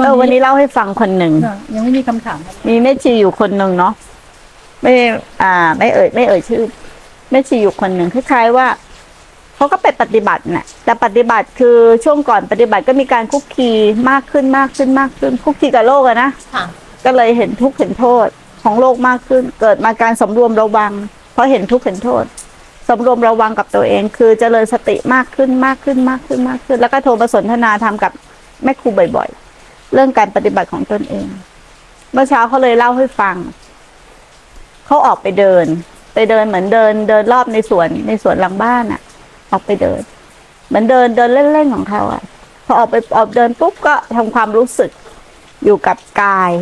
[0.00, 3.92] เออวันนี้เล่าให้ฟังคนหนึ่งค่ะยังไม่มีคำถามครับมีแม่ชีอยู่คนหนึ่งเนาะ
[4.82, 4.92] ไม่
[5.42, 6.62] อ่า ไม่เอ่ยไม่เอ่ยชื่อ
[7.30, 8.66] แม่ชีอยู่คนหนึ่งคล้ายๆว่า
[9.56, 13.70] เขาก็ไปปฏิบัติน่ะ แต่ปฏิบัติคือช่วงก่อนปฏิบัติก็มีการคุกคี
[14.10, 16.64] มากขึ้นมากขึ้นมากขึ้นคุกคีกับโลกอะนะค่ะ
[17.04, 18.26] ก็เลยเห็นทุกข์เห็นโทษ
[18.62, 20.92] ของโลกมากขึ้น เกิดมาการสำรวมระวัง
[21.32, 22.24] เพราะเห็นทุกข์เห็นโทษ
[22.88, 28.12] สำรวมระวังกับตัวเอง คือเจริญสติมากขึ้นมากขึ้นมากขึ้นมากขึ้น แล้วก็โทรมาสนทนาธรรมกับ
[28.64, 29.49] แม่ครูบ่อย ๆ
[29.92, 31.26] เรื่องการปฏิบัติของตนเอง
[32.12, 33.36] เมื่อเช้าเขาเลยเล่าให้ฟัง
[34.86, 35.66] เขาออกไปเดิน
[36.14, 39.00] ไปเดินเหมือนเดิน เดินรอบในสวนในสวนหลังบ้านอะ
[39.52, 40.00] ออกไปเดิน
[40.68, 42.22] เหมือนเดินเดินเล่นๆของเขาอะ
[42.66, 44.90] พอออกไปออกเดินปุ๊บก็ทำความรู้สึก
[45.64, 46.52] อยู่กับกาย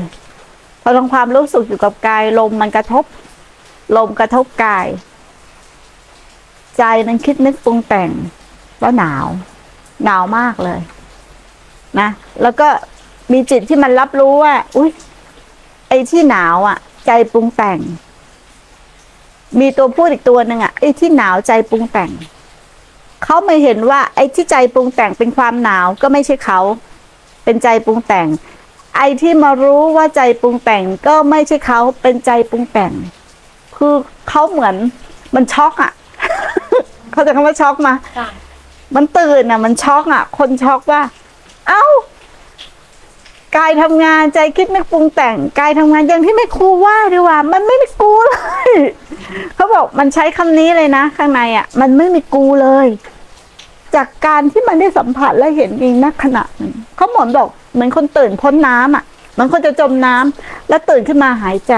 [0.82, 3.04] พอทำความรู้สึกอยู่กับกาย ลมมันกระทบ
[3.96, 4.86] ลมกระทบกาย
[6.78, 8.10] ใจนั้นคิดนึกปรุงแต่ง
[8.82, 9.26] ว่าหนาว
[10.04, 10.80] หนาวมากเลย
[12.00, 12.08] นะ
[12.42, 12.68] แล้วก็
[13.32, 14.90] มีจิตที่มันรับรู้ว่า อุ้ย
[15.88, 17.78] ไอ้ที่หนาวอะ ใจปรุงแต่ง
[19.60, 22.10] มีตัวพูดอีกตัวหนึ่งอะไอ้ที่หนาวใจปรุงแต่ง
[23.24, 26.60] เขาไม่เห็นว่า ไอ้ที่ใจปรุงแต่งเป็นความหนาวก็ไม่ใช่เขา
[27.44, 28.28] เป็นใจปรุงแต่ง
[28.96, 32.92] ไอ้ที่มารู้ว่าใจปรุงแต่งก็ไม่ใช่เขาเป็นใจปรุงแต่ง
[33.76, 33.94] คือ
[34.28, 34.74] เขาเหมือน
[35.34, 35.92] มันช็อกอะ
[37.12, 38.28] เขาจะคำว่าช็อกมาค่ะ
[38.96, 41.17] มันตื่นอะ มันช็อกอะ คนช็อกว่าเอ้า
[43.56, 48.34] กายทำงานใจคิดนึกปรุงแต่งกายทำงานอย่างที่ไม่ครูว่าดีกว่า มันไม่มีกูเล
[48.66, 48.70] ย
[49.54, 52.86] เขาบอกมันใช้คำนี้เลยนะ ข้างในอะ มันไม่มีกูเลย
[53.94, 59.04] จากการที่มันได้สัมผัสและเห็นเองนักขณะหนึ่งเขาหมอนบอกเหมือนคนตื่นพ้นน้ำอะ
[59.38, 61.74] มือนคนจะจมน้ำแล้วตื่นขึ้นมาหายใจ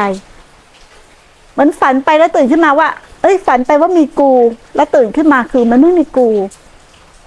[1.52, 2.88] เหมือนฝันไปแล้วตื่นขึ้นมาว่า
[3.22, 4.32] เอ้ย ฝันไปว่ามีกู
[4.77, 6.28] แล้วตื่นขึ้นมาคือมันไม่มีกู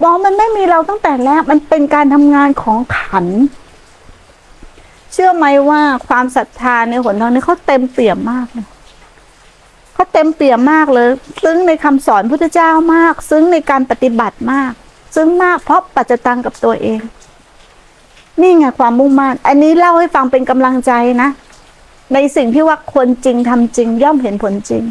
[0.02, 3.26] มองมันไม่มีเราตั้งแต่แรกมันเป็นการทำงานของขัน
[5.16, 8.66] เชื่อไหมว่าความศรัทธาในหนทางนี้เขาเต็มเปี่ยมมากเลย
[9.94, 11.08] เขาเต็มเปี่ยมมากเลย
[11.44, 14.72] ซึ้งในคำสอนพุทธเจ้ามาก ซึ้งในการปฏิบัติมาก
[15.14, 17.00] ซึ้งมากเพราะปัจจตังกับตัวเอง
[18.40, 20.92] นี่ไงความมุ่งมั่นอันนี้เล่าให้ฟังเป็นกำลังใจ
[21.22, 21.28] นะ
[22.14, 24.82] ในสิ่งที่ว่าคนจริงทำจริง ย่อมเห็นผลจริง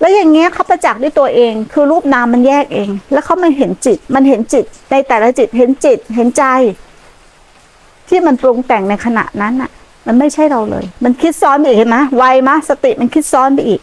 [0.00, 6.44] แล้วอย่างเงี้ยเขาประจักษ์ด้วยตัวเอง คือรูปนามมันแยกเอง แล้วเขามันเห็นจิต มันเห็นจิต ในแต่ละจิตเห็นจิตเห็นใจ
[8.08, 9.70] ที่มันปรุงแต่งในขณะนั้นอะ
[10.06, 13.80] มันไม่ใช่เราเลย มันคิดซ้อนไปอีกเห็นไหมไวมะสติมันคิดซ้อนไปอีก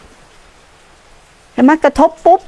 [1.54, 2.42] เห็นไหมกระทบปุ๊บ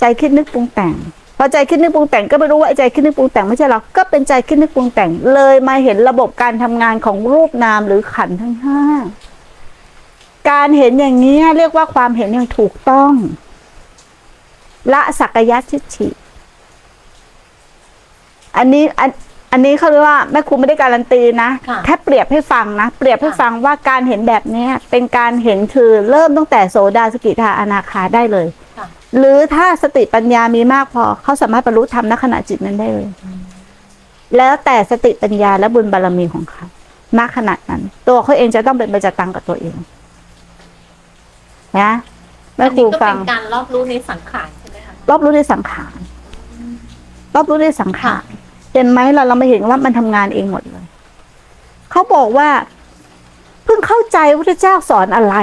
[0.00, 0.94] ใจคิดนึกปรุงแต่ง
[1.38, 8.82] พอใจคิดนึกปรุงแต่งก็ไม่รู้ว่าใจคิดนึกปรุงแต่งไม่ใช่เราก็เป็นใจคิดนึกปรุงแต่งเลยมาเห็นระบบการทำงานของรูปนามหรือขันทั้งห้า
[10.50, 13.12] การเห็นอย่างนี้เรียกว่าความเห็นอย่างถูกต้อง
[14.92, 16.08] ละสักยะทิฏฐิ
[18.56, 19.10] อันนี้อัน
[19.52, 28.46] อันนี้เขาเรียกว่าแม่ครูไม่ได้การันตีนะค่ะ แค่เปรียบให้ฟังนะ เปรียบให้ฟังว่าการเห็นแบบเนี้ยเป็นการเห็นคือเริ่มตั้งแต่โสดาสกิทาอนาคาได้เลย
[28.78, 28.86] ค่ะ
[29.18, 33.08] หรือถ้าสติปัญญามีมากพอเขาสามารถบรรลุธรรมณขณะจิตนั้นได้เลย
[34.36, 36.64] แล้วแต่สติปัญญาและบุญบารมีของเขา
[37.18, 39.74] ณขณะนั้น ตัวเขาเองจะต้องเป็นประจักษ์ตังกับตัวเอง
[41.78, 41.92] นะ
[42.56, 45.98] แม่อันครูนี้ก็ฟัเป็ง นการรอบรู้ในสังขารใช่ไหมคะรอบรู้ในสังขาร
[47.34, 48.24] รอบรู้ในสังขาร
[48.72, 50.84] เห็นไหมเราเราไม่เห็นว่ามันทำงานเองหมดเลย
[51.90, 52.48] เขาบอกว่า
[53.64, 54.18] เพิ่งเข้าใจ
[54.48, 55.36] พระเจ้าสอนอะไร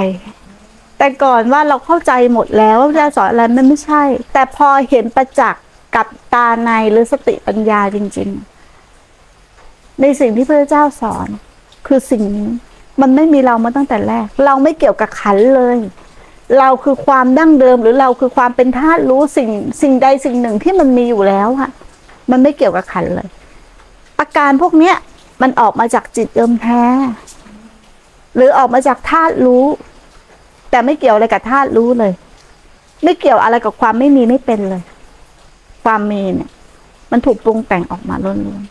[0.98, 4.02] แต่ก่อนว่าเราเข้าใจหมดแล้วว่าพระเจ้าสอนอะไรมันไม่ใช่
[4.32, 5.62] แต่พอเห็นประจักษ์
[5.96, 8.28] กับตาในหรือสติปัญญาจริง
[9.14, 11.28] ๆ ในสิ่งที่พระเจ้าสอน
[11.86, 12.50] คือสิ่งนี้
[13.00, 15.78] มันไม่มีเรามาตั้งแต่แรก เราไม่เกี่ยวกับขันเลย
[16.58, 19.50] เราคือความดั้งเดิมหรือเราคือความเป็นธาตุรู้สิ่ง
[19.82, 21.70] สิ่งใดสิ่งหนึ่งที่มันมีอยู่แล้วค่ะ
[22.32, 23.28] มันไม่เกี่ยวกับขันเลย
[24.18, 24.96] อาการพวกเนี้ย
[25.42, 26.82] มันออกมาจากจิตเดิมแท้
[28.36, 29.64] หรือออกมาจากธาตุรู้
[30.70, 32.12] แต่ไม่เกี่ยวอะไรกับธาตุรู้เลย
[33.04, 34.82] ไม่เกี่ยวอะไรกับความไม่มีไม่เป็นเลย
[35.84, 36.50] ความมีเนี่ย
[37.10, 38.62] มันถูกปรุงแต่งออกมาล้วน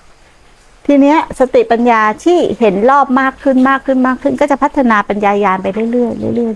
[0.00, 6.52] ๆทีเนี้ย สติปัญญาที่เห็นรอบมากขึ้นมากขึ้นมากขึ้น ก็จะพัฒนาปัญญายาณไปเรื่อยๆเรื่อยๆเรื่อย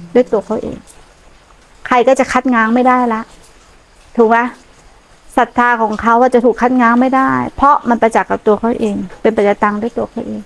[0.00, 0.76] ๆด้วยตัวเขาเอง
[1.86, 3.20] ใครก็จะคัดง้างไม่ได้ละ
[4.16, 4.36] ถูกไหม
[5.36, 10.40] ศรัทธาของเขาว่าจะถูกคัดง้างไม่ได้ เพราะมันประจักษ์กับตัวเขาเอง เป็นปัจจตังด้วยตัวเขาเอง